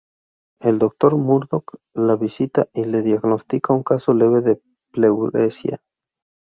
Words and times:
El 0.61 0.79
doctor 0.79 1.15
Murdock 1.15 1.77
la 1.93 2.15
visita 2.15 2.67
y 2.73 2.85
le 2.85 3.03
diagnostica 3.03 3.71
un 3.75 3.83
caso 3.83 4.15
leve 4.15 4.41
de 4.41 4.59
pleuresía. 4.91 5.79